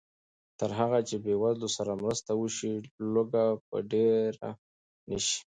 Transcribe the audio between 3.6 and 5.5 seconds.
به ډېره نه شي.